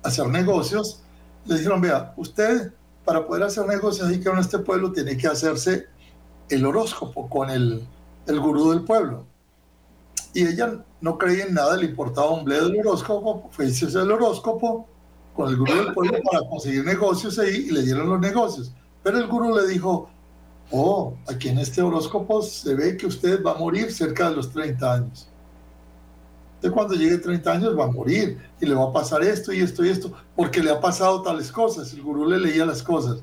[0.02, 1.02] a hacer negocios.
[1.44, 2.72] Le dijeron, vea, usted
[3.04, 5.86] para poder hacer negocios aquí en este pueblo tiene que hacerse
[6.48, 7.84] el horóscopo con el,
[8.26, 9.26] el gurú del pueblo.
[10.34, 14.88] Y ella no creía en nada, le importaba un bledo el horóscopo, fue el horóscopo
[15.34, 18.72] con el gurú del pueblo para conseguir negocios ahí y le dieron los negocios.
[19.02, 20.08] Pero el gurú le dijo,
[20.70, 24.50] oh, aquí en este horóscopo se ve que usted va a morir cerca de los
[24.50, 25.28] 30 años.
[26.60, 29.52] De cuando llegue a 30 años va a morir y le va a pasar esto
[29.52, 31.92] y esto y esto, porque le ha pasado tales cosas.
[31.92, 33.22] El gurú le leía las cosas.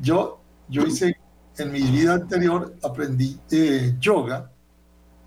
[0.00, 1.16] yo, yo hice,
[1.56, 4.52] en mi vida anterior, aprendí eh, yoga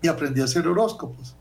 [0.02, 1.36] y aprendí a hacer horóscopos.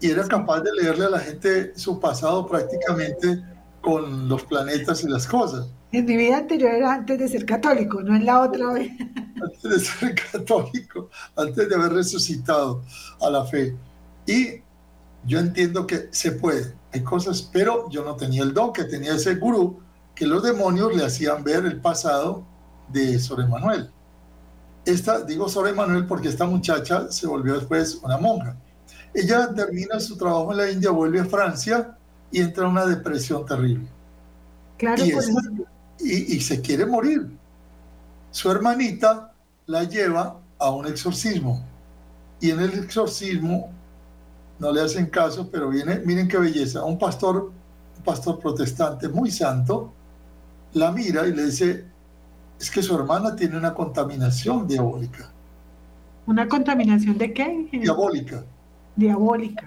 [0.00, 3.42] Y era capaz de leerle a la gente su pasado prácticamente
[3.80, 5.68] con los planetas y las cosas.
[5.92, 8.90] En mi vida anterior era antes de ser católico, no en la otra vez.
[9.40, 12.82] Antes de ser católico, antes de haber resucitado
[13.20, 13.76] a la fe.
[14.26, 14.62] Y
[15.24, 19.14] yo entiendo que se puede, hay cosas, pero yo no tenía el don que tenía
[19.14, 19.78] ese gurú,
[20.14, 22.46] que los demonios le hacían ver el pasado
[22.88, 23.90] de Sor Manuel.
[24.86, 28.56] Esta, digo Sor Manuel porque esta muchacha se volvió después una monja.
[29.12, 31.96] Ella termina su trabajo en la India, vuelve a Francia
[32.30, 33.88] y entra en una depresión terrible.
[34.78, 35.02] Claro,
[35.98, 37.28] y, y se quiere morir.
[38.30, 39.32] Su hermanita
[39.66, 41.64] la lleva a un exorcismo.
[42.40, 43.70] Y en el exorcismo
[44.58, 47.50] no le hacen caso, pero viene, miren qué belleza, un pastor,
[47.96, 49.92] un pastor protestante muy santo,
[50.72, 51.86] la mira y le dice,
[52.58, 55.30] es que su hermana tiene una contaminación diabólica.
[56.26, 57.68] ¿Una contaminación de qué?
[57.72, 58.44] Diabólica.
[58.96, 59.66] Diabólica.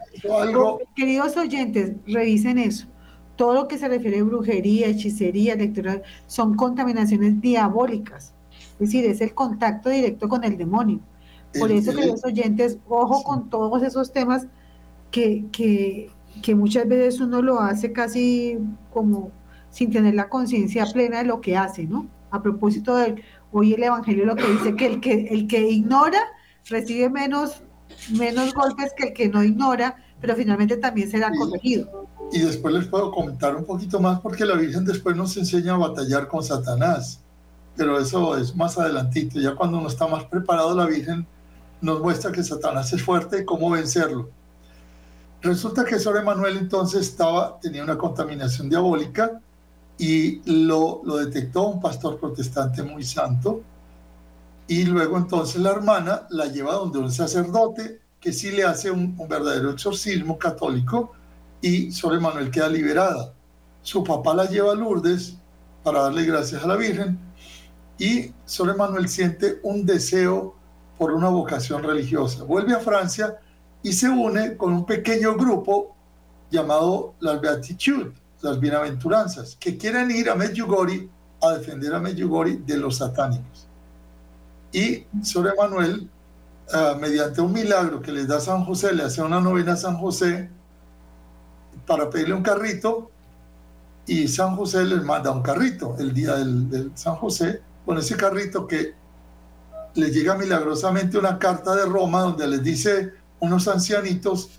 [0.95, 2.88] Queridos oyentes, revisen eso.
[3.36, 8.34] Todo lo que se refiere a brujería, hechicería, lectura, son contaminaciones diabólicas.
[8.73, 10.99] Es decir, es el contacto directo con el demonio.
[11.58, 14.47] Por eso, queridos oyentes, ojo con todos esos temas
[15.12, 18.58] que, que, muchas veces uno lo hace casi
[18.91, 19.32] como
[19.71, 22.08] sin tener la conciencia plena de lo que hace, ¿no?
[22.32, 26.20] A propósito de hoy el Evangelio lo que dice que el que, el que ignora
[26.70, 27.62] recibe menos,
[28.12, 32.08] menos golpes que el que no ignora, pero finalmente también será corregido.
[32.32, 35.78] Y después les puedo comentar un poquito más porque la Virgen después nos enseña a
[35.78, 37.22] batallar con Satanás,
[37.76, 41.26] pero eso es más adelantito, ya cuando uno está más preparado la Virgen
[41.82, 44.30] nos muestra que Satanás es fuerte y cómo vencerlo.
[45.42, 49.39] Resulta que Sor Emanuel entonces estaba, tenía una contaminación diabólica
[49.99, 53.62] y lo, lo detectó un pastor protestante muy santo.
[54.67, 59.17] Y luego entonces la hermana la lleva donde un sacerdote que sí le hace un,
[59.27, 61.13] verdadero exorcismo católico
[61.62, 63.33] y Sor Emanuel queda liberada.
[63.81, 65.35] Su papá la lleva a Lourdes
[65.83, 67.19] para darle gracias a la Virgen
[67.97, 70.55] y Sor Emanuel siente un deseo
[70.97, 72.43] por una vocación religiosa.
[72.43, 73.38] Vuelve a Francia
[73.83, 75.95] y se une con un pequeño grupo
[76.51, 81.10] llamado las Beatitudes, las Bienaventuranzas, que quieren ir a Medjugorje
[81.41, 83.67] a defender a Medjugorje de los satánicos.
[84.71, 86.10] Y Sor Emanuel,
[86.73, 89.97] uh, mediante un milagro que les da San José, le hace una novena a San
[89.97, 90.49] José
[91.86, 93.10] para pedirle un carrito
[94.06, 98.15] y San José les manda un carrito el día del, del San José con ese
[98.15, 98.93] carrito que
[99.95, 104.52] les llega milagrosamente una carta de Roma donde les dice unos ancianitos,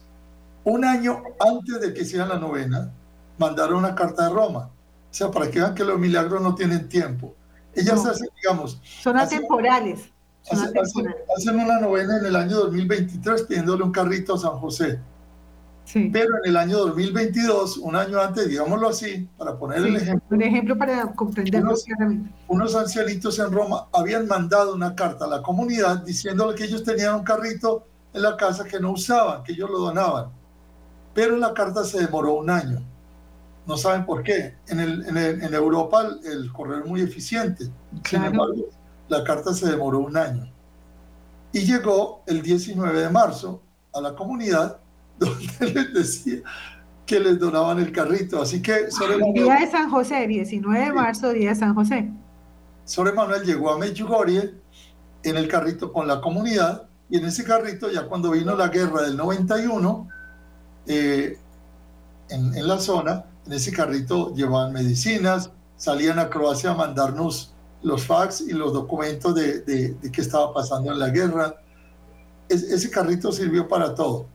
[0.64, 2.92] un año antes de que hicieran la novena,
[3.40, 4.70] mandaron una carta de Roma.
[5.10, 7.34] O sea, para que vean que los milagros no tienen tiempo.
[7.74, 8.80] Ellas hacen, digamos...
[8.84, 10.12] Son atemporales.
[10.50, 15.00] Hacen, una novena en el año 2023 pidiéndole un carrito a San José.
[15.84, 16.10] Sí.
[16.12, 20.36] Pero en el año 2022, un año antes, digámoslo así, para poner el ejemplo.
[20.36, 22.30] Un ejemplo para comprenderlo unos, claramente.
[22.46, 27.16] Unos ancianitos en Roma habían mandado una carta a la comunidad diciéndole que ellos tenían
[27.16, 30.30] un carrito en la casa que no usaban, que ellos lo donaban.
[31.14, 32.89] Pero la carta se demoró un año.
[33.66, 34.56] No saben por qué.
[34.68, 37.66] En, el, en, Europa el, correo es muy eficiente.
[38.04, 38.68] Sin embargo,
[39.08, 40.50] la carta se demoró un año.
[41.52, 44.78] Y llegó el 19 de marzo a la comunidad
[45.18, 46.42] donde les decía
[47.06, 48.40] que les donaban el carrito.
[48.40, 52.10] Así que Sor Día de San José, 19 de marzo, día de San José.
[52.84, 54.54] Sor Manuel llegó a Medjugorje
[55.22, 59.02] en el carrito con la comunidad y en ese carrito, ya cuando vino la guerra
[59.02, 60.08] del 91,
[60.86, 61.36] eh,
[62.28, 68.42] en, la zona, En ese carrito llevaban medicinas, salían a Croacia a mandarnos los fax
[68.42, 71.54] y los documentos de, de, qué estaba pasando en la guerra.
[72.48, 74.26] ese carrito sirvió para todo.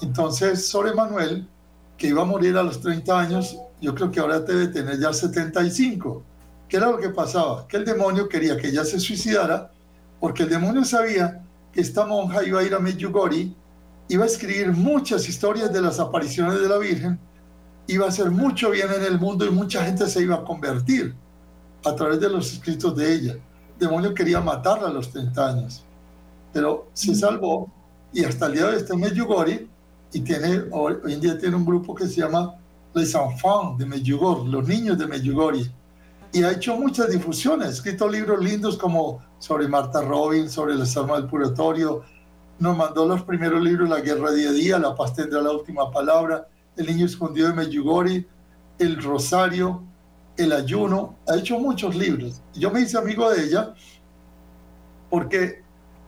[0.00, 1.48] Entonces, Sor Manuel,
[1.96, 5.12] que iba a morir a los 30 años, yo creo que ahora debe tener ya
[5.12, 6.22] 75.
[6.68, 7.66] ¿Qué era lo que pasaba?
[7.66, 9.72] Que el demonio quería que ella se suicidara
[10.20, 13.52] porque el demonio sabía que esta monja iba a ir a Medjugorje,
[14.08, 17.18] iba a escribir muchas historias de las apariciones de la Virgen,
[17.88, 21.14] iba a hacer mucho bien en el mundo y mucha gente se iba a convertir
[21.84, 23.32] a través de los escritos de ella.
[23.32, 25.84] El demonio quería matarla a los 30 años,
[26.52, 27.72] pero se salvó
[28.12, 29.66] y hasta el día de hoy está en Medjugorje
[30.12, 32.56] y tiene, hoy en día tiene un grupo que se llama
[32.94, 35.70] Les Enfants de Medjugorje, los niños de Medjugorje.
[36.32, 40.82] Y ha hecho muchas difusiones, ha escrito libros lindos como sobre Marta Robin, sobre el
[40.82, 42.02] almas del purgatorio.
[42.58, 45.90] Nos mandó los primeros libros, La guerra día a día, La paz tendrá la última
[45.90, 46.46] palabra,
[46.78, 48.26] El niño escondido de Medjugorje,
[48.78, 49.82] El rosario,
[50.36, 51.16] El ayuno.
[51.28, 52.40] Ha hecho muchos libros.
[52.54, 53.74] Yo me hice amigo de ella
[55.10, 55.62] porque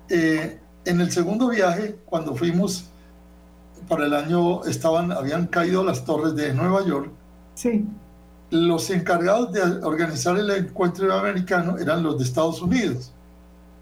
[0.08, 2.86] eh, en el segundo viaje, cuando fuimos
[3.88, 7.10] para el año, estaban, habían caído las torres de Nueva York.
[7.54, 7.84] Sí.
[8.50, 13.12] Los encargados de organizar el encuentro americano eran los de Estados Unidos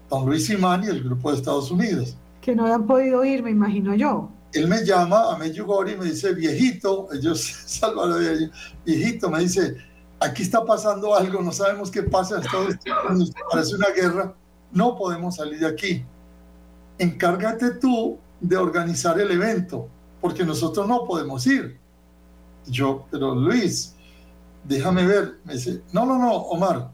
[0.09, 2.15] don Luis Imán y el grupo de Estados Unidos.
[2.41, 4.29] Que no han podido ir, me imagino yo.
[4.53, 8.49] Él me llama a Medjugorje y me dice, viejito, ellos salvaron de
[8.85, 9.77] viejito, me dice,
[10.19, 12.75] aquí está pasando algo, no sabemos qué pasa Estados
[13.09, 14.33] Unidos, parece una guerra,
[14.71, 16.05] no podemos salir de aquí.
[16.97, 19.87] Encárgate tú de organizar el evento,
[20.19, 21.79] porque nosotros no podemos ir.
[22.67, 23.95] Yo, pero Luis,
[24.63, 25.39] déjame ver.
[25.43, 26.91] Me dice, no, no, no, Omar,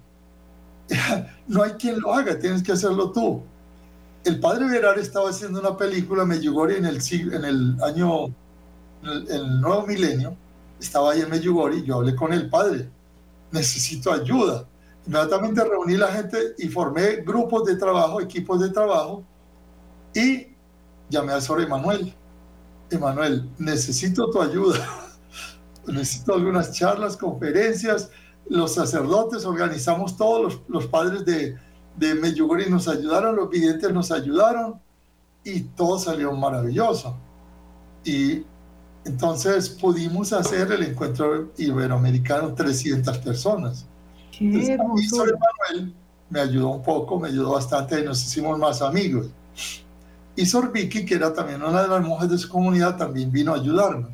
[1.47, 3.43] no hay quien lo haga, tienes que hacerlo tú.
[4.25, 8.25] El padre Verar estaba haciendo una película, Medjugorje, en el, en el año,
[9.03, 10.35] el, el nuevo milenio,
[10.79, 12.89] estaba ahí en Medjugorje yo hablé con el padre,
[13.51, 14.67] necesito ayuda.
[15.05, 19.23] Inmediatamente reuní la gente y formé grupos de trabajo, equipos de trabajo
[20.13, 20.47] y
[21.09, 22.13] llamé a Sor Emanuel.
[22.89, 24.87] Emanuel, necesito tu ayuda.
[25.87, 28.09] necesito algunas charlas, conferencias,
[28.49, 31.57] los sacerdotes, organizamos todos los, padres de,
[31.97, 34.79] de Medjugorje nos ayudaron, los videntes nos ayudaron
[35.43, 37.15] y todo salió maravilloso.
[38.03, 38.43] Y
[39.03, 43.85] entonces pudimos hacer el encuentro iberoamericano 300 personas.
[44.31, 45.93] Qué Manuel
[46.29, 49.27] me ayudó un poco, me ayudó bastante y nos hicimos más amigos.
[50.35, 53.53] Y Sor Vicky, que era también una de las mujeres de su comunidad, también vino
[53.53, 54.09] a ayudarnos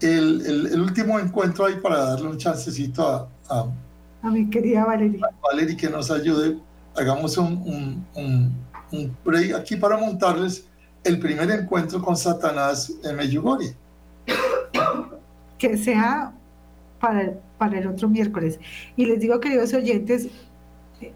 [0.00, 3.66] el, el, último encuentro ahí para darle un chancecito a, a,
[4.22, 5.28] mi querida Valeria.
[5.42, 6.58] Valeria que nos ayude.
[6.96, 8.52] Hagamos un, un,
[8.92, 10.66] un, break aquí para montarles
[11.04, 13.74] el primer encuentro con Satanás en Medjugorje.
[15.58, 16.32] Que sea
[17.00, 18.58] para el, para el otro miércoles.
[18.96, 20.28] Y les digo, queridos oyentes,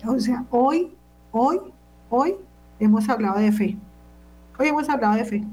[0.07, 0.93] o sea, hoy,
[1.33, 1.59] hoy,
[2.11, 2.37] hoy
[2.79, 3.77] hemos hablado de fe.
[4.59, 5.45] Hoy hemos hablado de fe.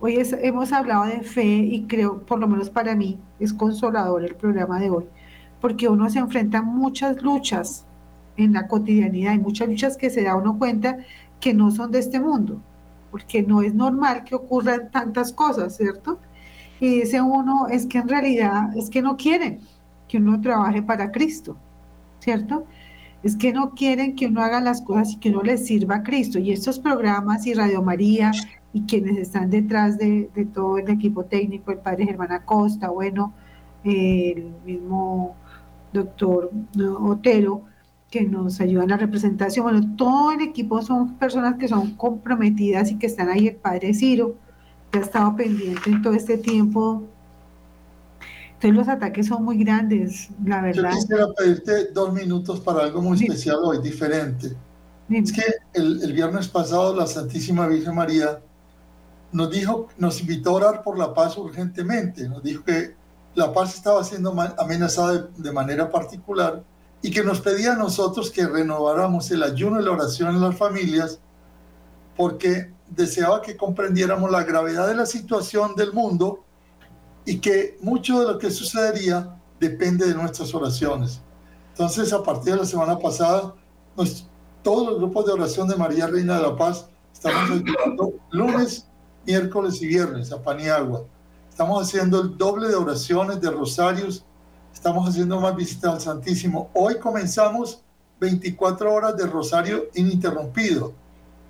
[0.00, 4.36] Hoy hemos hablado de fe y creo, por lo menos para mí, es consolador el
[4.36, 5.06] programa de hoy,
[5.60, 7.84] porque uno se enfrenta a muchas luchas
[8.36, 10.98] en la cotidianidad, hay muchas luchas que se da uno cuenta
[11.40, 12.60] que no son de este mundo,
[13.10, 16.18] porque no es normal que ocurran tantas cosas, ¿cierto?
[16.80, 19.60] Y dice uno, es que en realidad es que no quieren
[20.06, 21.56] que uno trabaje para Cristo,
[22.20, 22.64] ¿cierto?
[23.22, 26.02] Es que no quieren que uno haga las cosas y que uno les sirva a
[26.02, 26.38] Cristo.
[26.38, 28.30] Y estos programas y Radio María
[28.72, 33.32] y quienes están detrás de, todo el equipo técnico, el padre Germán Acosta, bueno,
[33.84, 35.34] el mismo
[35.92, 36.50] doctor
[37.00, 37.62] Otero,
[38.10, 39.64] que nos ayuda en la representación.
[39.64, 43.48] Bueno, todo el equipo son personas que son comprometidas y que están ahí.
[43.48, 44.36] El padre Ciro,
[44.90, 47.04] que ha estado pendiente en todo este tiempo.
[48.54, 50.90] Entonces los ataques son muy grandes, la verdad.
[50.90, 54.56] Yo quisiera pedirte dos minutos para algo muy especial hoy, diferente.
[55.10, 55.42] Es que
[55.74, 58.40] el, el viernes pasado la Santísima Virgen María
[59.32, 62.94] nos dijo, nos invitó a orar por la paz urgentemente, nos dijo que
[63.38, 66.64] la paz estaba siendo amenazada de, manera particular
[67.00, 70.56] y que nos pedía a nosotros que renováramos el ayuno y la oración en las
[70.56, 71.20] familias
[72.16, 76.44] porque deseaba que comprendiéramos la gravedad de la situación del mundo
[77.24, 81.20] y que mucho de lo que sucedería depende de nuestras oraciones.
[81.70, 83.54] Entonces, a partir de la semana pasada,
[84.64, 88.88] todos los grupos de oración de María Reina de la Paz estamos ayudando lunes,
[89.24, 91.04] miércoles y viernes a pan y agua.
[91.58, 94.24] Estamos haciendo el doble de oraciones, de rosarios.
[94.72, 96.70] Estamos haciendo más visitas al Santísimo.
[96.72, 97.82] Hoy comenzamos
[98.20, 100.92] 24 horas de rosario ininterrumpido.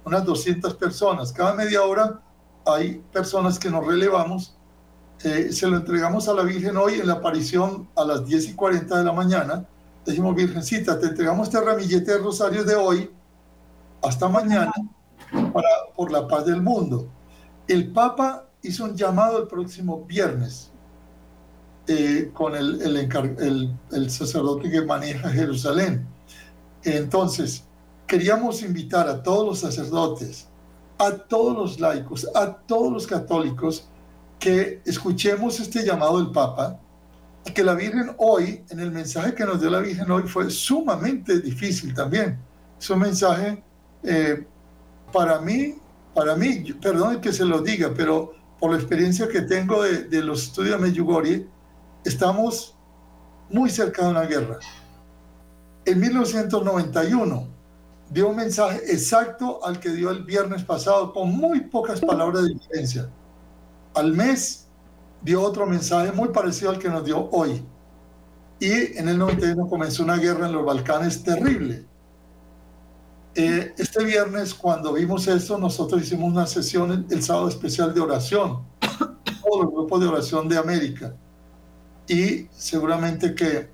[0.07, 1.31] Unas 200 personas.
[1.31, 2.23] Cada media hora
[2.65, 4.57] hay personas que nos relevamos
[5.25, 8.55] eh, se lo entregamos a la Virgen hoy en la aparición a las 10 y
[8.55, 9.67] 40 de la mañana.
[10.07, 13.11] Decimos, Virgencita, te entregamos este ramillete de rosarios de hoy
[14.03, 14.73] hasta mañana
[15.53, 17.11] para, por la paz del mundo.
[17.67, 20.71] El Papa hizo un llamado el próximo viernes
[21.87, 26.07] eh, con el, el, el, sacerdote que maneja Jerusalén.
[26.83, 27.65] Entonces,
[28.07, 30.49] queríamos invitar a todos los sacerdotes,
[30.99, 33.89] a todos los laicos, a todos los católicos,
[34.39, 36.79] que escuchemos este llamado del Papa
[37.45, 40.51] y que la Virgen hoy, en el mensaje que nos dio la Virgen hoy, fue
[40.51, 42.39] sumamente difícil también.
[42.79, 43.63] Es un mensaje
[44.03, 44.47] eh,
[45.13, 45.77] para mí,
[46.15, 50.23] para mí, perdón que se lo diga, pero por la experiencia que tengo de, de
[50.23, 51.47] los estudios de Medjugorje,
[52.05, 52.77] estamos
[53.51, 54.59] muy cerca de una guerra.
[55.85, 57.59] En 1991
[58.11, 62.55] dio un mensaje exacto al que dio el viernes pasado, con muy pocas palabras de
[62.55, 63.11] diferencia.
[63.95, 64.67] Al mes
[65.23, 67.65] dio otro mensaje muy parecido al que nos dio hoy.
[68.61, 71.87] Y en el 91 comenzó una guerra en los Balcanes terrible.
[73.41, 78.64] Eh, este viernes, cuando vimos esto, nosotros hicimos una sesión el sábado especial de oración,
[78.80, 81.14] todo el grupo de oración de América.
[82.09, 83.70] Y seguramente que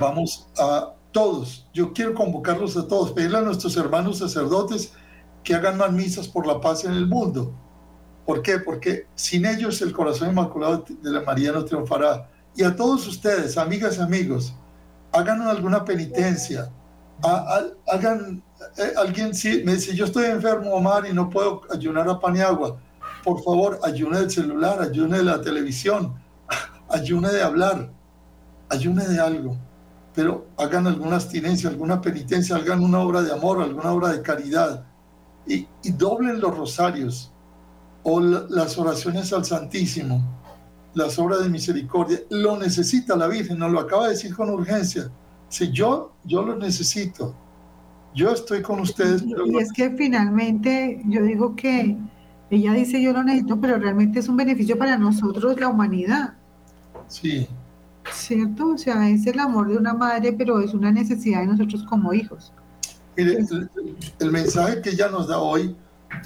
[0.00, 4.94] vamos a todos, yo quiero convocarlos a todos, pedirle a nuestros hermanos sacerdotes
[5.44, 7.52] que hagan más misas por la paz en el mundo.
[8.24, 8.60] ¿Por qué?
[8.60, 12.30] Porque sin ellos el corazón inmaculado de la María no triunfará.
[12.56, 14.54] Y a todos ustedes, amigas y amigos,
[15.12, 16.70] hagan alguna penitencia,
[17.22, 18.42] hagan,
[18.76, 22.36] eh, alguien si me dice, yo estoy enfermo, Omar, y no puedo ayunar a pan
[22.36, 22.40] y
[23.22, 26.14] por favor, ayune del celular, ayune la televisión,
[26.88, 27.90] ayune de hablar,
[28.70, 29.56] ayune de algo
[30.14, 34.84] pero hagan alguna abstinencia, alguna penitencia, hagan una obra de amor, alguna obra de caridad
[35.46, 37.32] y, doblen los rosarios
[38.02, 40.22] o las oraciones al Santísimo,
[40.94, 42.20] las obras de misericordia.
[42.30, 45.10] Lo necesita la Virgen, nos lo acaba de decir con urgencia.
[45.50, 47.34] Si yo, yo lo necesito,
[48.14, 49.22] yo estoy con ustedes.
[49.22, 51.98] y es que finalmente yo digo que
[52.50, 56.34] ella dice yo lo necesito, pero realmente es un beneficio para nosotros, la humanidad.
[57.08, 57.46] Sí,
[58.12, 58.70] ¿Cierto?
[58.70, 62.12] O sea, es el amor de una madre, pero es una necesidad de nosotros como
[62.12, 62.52] hijos.
[63.16, 63.38] Mire,
[64.18, 65.76] el, mensaje que ella nos da hoy,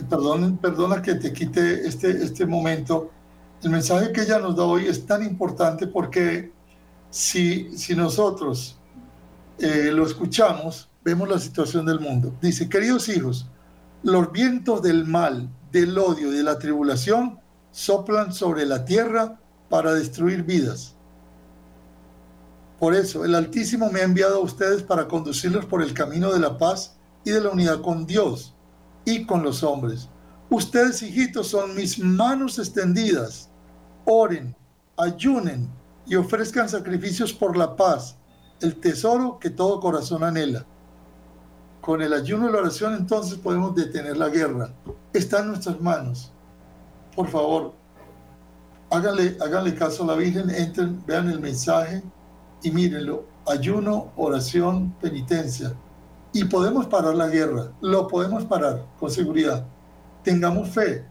[0.09, 3.11] perdón, perdona que te quite este, este momento,
[3.63, 6.53] el mensaje que ella nos da hoy es tan importante porque
[7.11, 8.79] si, si nosotros
[9.59, 12.37] eh, lo escuchamos, vemos la situación del mundo.
[12.41, 13.49] Dice, queridos hijos,
[14.03, 17.39] los vientos del mal, del odio y de la tribulación
[17.71, 20.95] soplan sobre la tierra para destruir vidas
[22.85, 26.39] por eso, el Altísimo me ha enviado a ustedes para conducirlos por el camino de
[26.39, 28.55] la paz y de la unidad con Dios
[29.07, 30.09] y con los hombres.
[30.51, 33.49] Ustedes, hijitos, son mis manos extendidas.
[34.05, 34.55] Oren,
[34.99, 35.71] ayunen
[36.07, 38.19] y ofrezcan sacrificios por la paz,
[38.61, 40.65] el tesoro que todo corazón anhela.
[41.81, 44.73] Con el ayuno y la oración entonces podemos detener la guerra.
[45.13, 46.33] Está en nuestras manos.
[47.15, 47.75] Por favor,
[48.91, 52.03] háganle, háganle caso a la Virgen, entren, vean el mensaje
[52.63, 55.75] y mírenlo, ayuno, oración, penitencia.
[56.33, 59.67] Y podemos parar la guerra, lo podemos parar con seguridad.
[60.23, 61.07] Tengamos fe.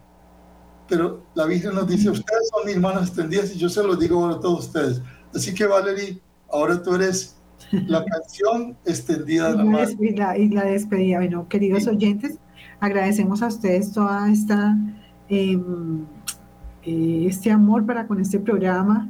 [0.87, 4.21] Pero la Virgen nos dice, ustedes son mis manos extendidas y yo se lo digo
[4.21, 5.01] ahora a todos ustedes.
[5.33, 6.21] Así que Valerie,
[6.53, 7.35] ahora tú eres
[7.71, 9.89] la canción extendida de la mano.
[9.99, 11.17] Y la, y la despedida.
[11.17, 12.37] Bueno, queridos oyentes,
[12.79, 14.77] agradecemos a ustedes toda esta...
[15.27, 16.05] Em,
[16.85, 19.09] eh, este amor para con este programa,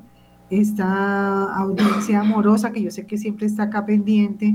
[0.51, 4.53] esta audiencia amorosa que yo sé que siempre está acá pendiente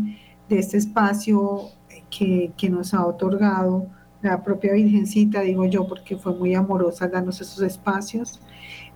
[0.48, 1.70] de este espacio
[2.10, 3.86] que, nos ha otorgado
[4.22, 8.40] la propia Virgencita, digo yo, porque fue muy amorosa darnos esos espacios.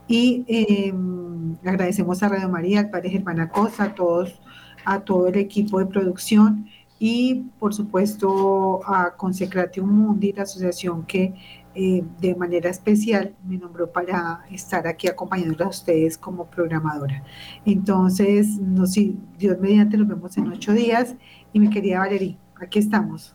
[0.08, 4.40] Y em, agradecemos a Radio María, al Padre Germán Acosta, a todos,
[4.84, 6.66] a todo el equipo de producción
[7.04, 11.34] y por supuesto a Consecratio Mundi, la asociación que
[11.74, 17.24] eh, de manera especial me nombró para estar aquí acompañando a ustedes como programadora.
[17.64, 21.16] Entonces, no, si Dios mediante, nos vemos en ocho días.
[21.52, 23.34] Y mi querida Valerie, aquí estamos.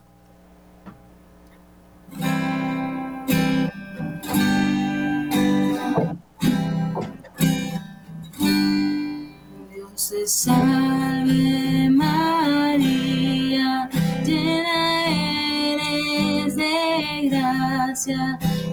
[10.08, 13.90] Te salve María,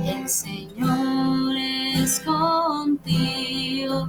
[0.06, 4.08] el Señor es contigo.